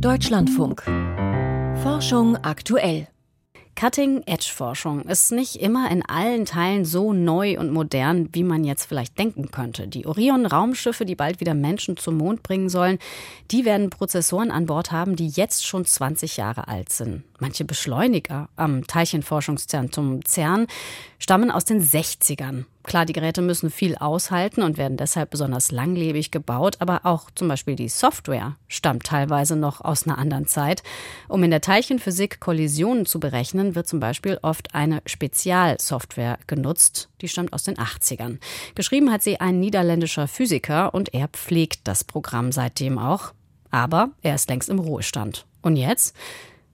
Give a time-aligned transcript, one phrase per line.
[0.00, 0.82] Deutschlandfunk.
[1.82, 3.08] Forschung aktuell.
[3.76, 9.18] Cutting-Edge-Forschung ist nicht immer in allen Teilen so neu und modern, wie man jetzt vielleicht
[9.18, 9.88] denken könnte.
[9.88, 12.98] Die Orion-Raumschiffe, die bald wieder Menschen zum Mond bringen sollen,
[13.50, 17.24] die werden Prozessoren an Bord haben, die jetzt schon 20 Jahre alt sind.
[17.38, 20.66] Manche Beschleuniger am Teilchenforschungszentrum CERN
[21.18, 22.64] stammen aus den 60ern.
[22.86, 27.48] Klar, die Geräte müssen viel aushalten und werden deshalb besonders langlebig gebaut, aber auch zum
[27.48, 30.84] Beispiel die Software stammt teilweise noch aus einer anderen Zeit.
[31.28, 37.28] Um in der Teilchenphysik Kollisionen zu berechnen, wird zum Beispiel oft eine Spezialsoftware genutzt, die
[37.28, 38.38] stammt aus den 80ern.
[38.76, 43.32] Geschrieben hat sie ein niederländischer Physiker und er pflegt das Programm seitdem auch.
[43.72, 45.44] Aber er ist längst im Ruhestand.
[45.60, 46.14] Und jetzt?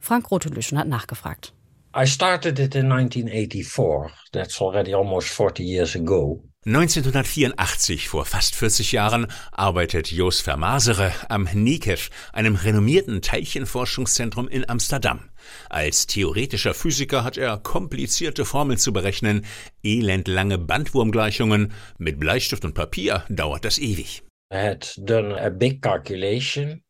[0.00, 1.54] Frank Rotelüschen hat nachgefragt.
[1.96, 4.10] I started it in 1984.
[4.32, 6.42] That's already almost 40 years ago.
[6.66, 15.30] 1984, vor fast 40 Jahren, arbeitet Jos Vermasere am NICEF, einem renommierten Teilchenforschungszentrum in Amsterdam.
[15.70, 19.46] Als theoretischer Physiker hat er komplizierte Formeln zu berechnen,
[19.84, 21.72] elendlange Bandwurmgleichungen.
[21.98, 24.24] Mit Bleistift und Papier dauert das ewig.
[24.52, 26.82] I had done a big calculation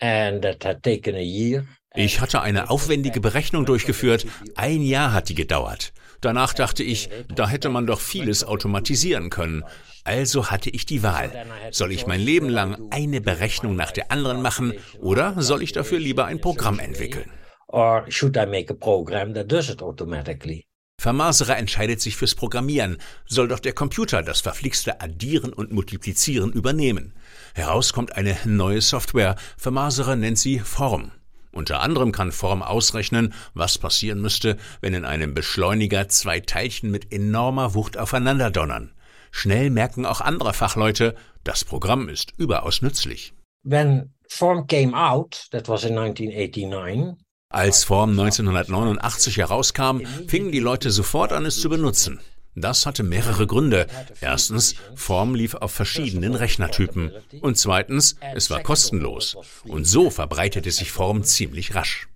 [0.00, 1.66] and that had taken a year.
[1.96, 4.26] Ich hatte eine aufwendige Berechnung durchgeführt.
[4.56, 5.92] Ein Jahr hat die gedauert.
[6.20, 9.62] Danach dachte ich, da hätte man doch vieles automatisieren können.
[10.02, 11.30] Also hatte ich die Wahl.
[11.70, 16.00] Soll ich mein Leben lang eine Berechnung nach der anderen machen oder soll ich dafür
[16.00, 17.30] lieber ein Programm entwickeln?
[17.68, 20.66] Or should I make a program that does it automatically?
[21.00, 27.14] Vermaserer entscheidet sich fürs Programmieren, soll doch der Computer das verflixte Addieren und Multiplizieren übernehmen.
[27.54, 31.12] Heraus kommt eine neue Software, Vermaserer nennt sie Form.
[31.54, 37.12] Unter anderem kann Form ausrechnen, was passieren müsste, wenn in einem Beschleuniger zwei Teilchen mit
[37.12, 38.92] enormer Wucht aufeinander donnern.
[39.30, 43.34] Schnell merken auch andere Fachleute, das Programm ist überaus nützlich.
[43.62, 50.90] When Form came out, that was in 1989, Als Form 1989 herauskam, fingen die Leute
[50.90, 52.20] sofort an, es zu benutzen.
[52.56, 53.86] Das hatte mehrere Gründe.
[54.20, 57.12] Erstens, Form lief auf verschiedenen Rechnertypen.
[57.40, 59.36] Und zweitens, es war kostenlos.
[59.64, 62.08] Und so verbreitete sich Form ziemlich rasch.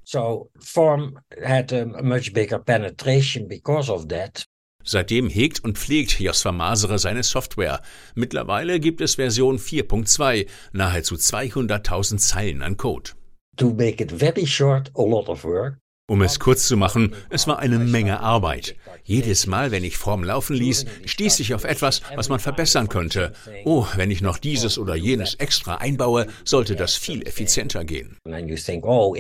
[4.85, 7.83] Seitdem hegt und pflegt Josfa Masere seine Software.
[8.15, 13.11] Mittlerweile gibt es Version 4.2, nahezu 200.000 Zeilen an Code.
[13.57, 15.79] To make it very short, a lot of work.
[16.11, 18.77] Um es kurz zu machen, es war eine Menge Arbeit.
[19.05, 23.35] Jedes Mal, wenn ich Form laufen ließ, stieß ich auf etwas, was man verbessern könnte.
[23.67, 28.17] Oh, wenn ich noch dieses oder jenes extra einbaue, sollte das viel effizienter gehen.
[28.25, 29.15] Oh.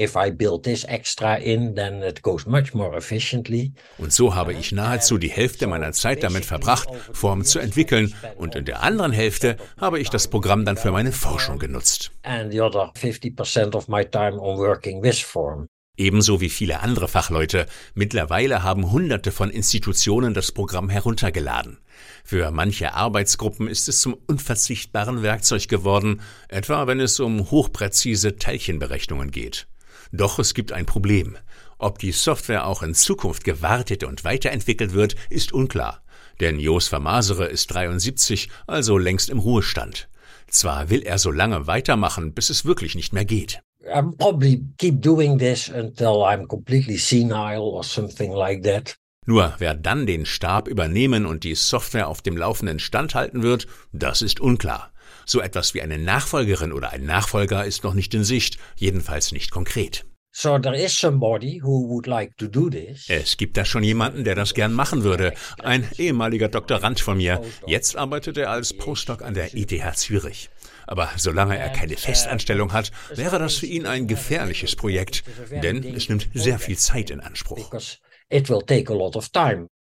[3.98, 8.54] Und so habe ich nahezu die Hälfte meiner Zeit damit verbracht, Form zu entwickeln, und
[8.54, 12.12] in der anderen Hälfte habe ich das Programm dann für meine Forschung genutzt.
[12.22, 15.68] And the other 50% of my time on working with Form.
[15.98, 17.66] Ebenso wie viele andere Fachleute.
[17.94, 21.78] Mittlerweile haben Hunderte von Institutionen das Programm heruntergeladen.
[22.22, 29.32] Für manche Arbeitsgruppen ist es zum unverzichtbaren Werkzeug geworden, etwa wenn es um hochpräzise Teilchenberechnungen
[29.32, 29.66] geht.
[30.12, 31.36] Doch es gibt ein Problem.
[31.78, 36.04] Ob die Software auch in Zukunft gewartet und weiterentwickelt wird, ist unklar.
[36.38, 40.08] Denn Jos Vermasere ist 73, also längst im Ruhestand.
[40.46, 43.60] Zwar will er so lange weitermachen, bis es wirklich nicht mehr geht.
[43.92, 48.96] I'll probably keep doing this until I'm completely senile or something like that.
[49.26, 53.66] Nur wer dann den Stab übernehmen und die Software auf dem laufenden Stand halten wird,
[53.92, 54.90] das ist unklar.
[55.26, 59.50] So etwas wie eine Nachfolgerin oder ein Nachfolger ist noch nicht in Sicht, jedenfalls nicht
[59.50, 60.06] konkret.
[60.40, 63.06] So there is somebody who would like to do this.
[63.08, 65.34] Es gibt da schon jemanden, der das gern machen würde.
[65.64, 67.42] Ein ehemaliger Doktorand von mir.
[67.66, 70.48] Jetzt arbeitet er als Postdoc an der ETH Zürich.
[70.86, 76.08] Aber solange er keine Festanstellung hat, wäre das für ihn ein gefährliches Projekt, denn es
[76.08, 77.74] nimmt sehr viel Zeit in Anspruch.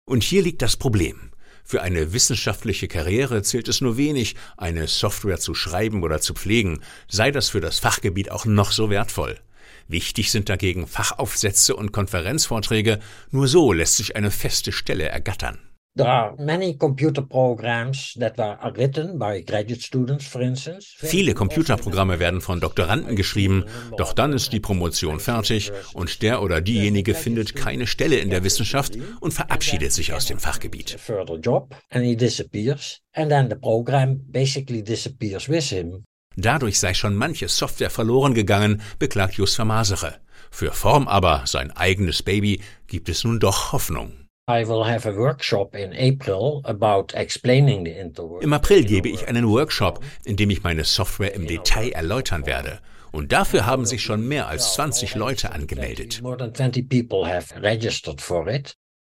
[0.06, 1.32] Und hier liegt das Problem.
[1.64, 6.82] Für eine wissenschaftliche Karriere zählt es nur wenig, eine Software zu schreiben oder zu pflegen,
[7.08, 9.40] sei das für das Fachgebiet auch noch so wertvoll.
[9.88, 13.00] Wichtig sind dagegen Fachaufsätze und Konferenzvorträge,
[13.32, 15.60] nur so lässt sich eine feste Stelle ergattern.
[15.96, 20.88] There are many computer programs that were written by graduate students, for instance.
[20.98, 23.66] Viele Computerprogramme werden von Doktoranden geschrieben,
[23.96, 28.44] doch dann ist die Promotion fertig und der oder diejenige findet keine Stelle in der
[28.44, 30.96] Wissenschaft und verabschiedet sich aus dem Fachgebiet.
[30.96, 36.04] A further job and he disappears and then the program basically disappears with him.
[36.36, 40.16] Dadurch sei schon manche Software verloren gegangen, beklagt Just Vermasere.
[40.52, 44.14] Für Form aber, sein eigenes Baby, gibt es nun doch Hoffnung.
[48.42, 52.80] Im April gebe ich einen Workshop, in dem ich meine Software im Detail erläutern werde.
[53.12, 56.22] Und dafür haben sich schon mehr als 20 Leute angemeldet.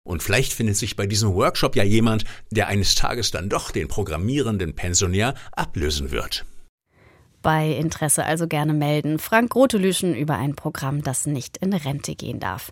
[0.03, 3.89] Und vielleicht findet sich bei diesem Workshop ja jemand, der eines Tages dann doch den
[3.89, 6.45] programmierenden Pensionär ablösen wird.
[7.42, 9.19] Bei Interesse also gerne melden.
[9.19, 12.72] Frank Rotelüschen über ein Programm, das nicht in Rente gehen darf.